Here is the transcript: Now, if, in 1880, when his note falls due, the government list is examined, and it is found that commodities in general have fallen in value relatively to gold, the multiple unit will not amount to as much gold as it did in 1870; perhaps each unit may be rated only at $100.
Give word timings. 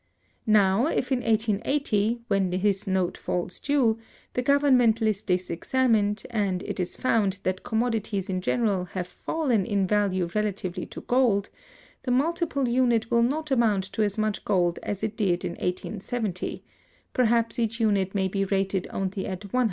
Now, 0.47 0.87
if, 0.87 1.11
in 1.11 1.19
1880, 1.19 2.21
when 2.27 2.51
his 2.53 2.87
note 2.87 3.19
falls 3.19 3.59
due, 3.59 3.99
the 4.33 4.41
government 4.41 4.99
list 4.99 5.29
is 5.29 5.51
examined, 5.51 6.23
and 6.31 6.63
it 6.63 6.79
is 6.79 6.95
found 6.95 7.37
that 7.43 7.61
commodities 7.61 8.27
in 8.27 8.41
general 8.41 8.85
have 8.97 9.07
fallen 9.07 9.63
in 9.63 9.85
value 9.85 10.27
relatively 10.33 10.87
to 10.87 11.01
gold, 11.01 11.51
the 12.01 12.09
multiple 12.11 12.67
unit 12.67 13.11
will 13.11 13.21
not 13.21 13.51
amount 13.51 13.83
to 13.93 14.01
as 14.01 14.17
much 14.17 14.43
gold 14.43 14.79
as 14.81 15.03
it 15.03 15.15
did 15.15 15.45
in 15.45 15.51
1870; 15.51 16.63
perhaps 17.13 17.59
each 17.59 17.79
unit 17.79 18.15
may 18.15 18.27
be 18.27 18.43
rated 18.45 18.87
only 18.89 19.27
at 19.27 19.41
$100. 19.49 19.59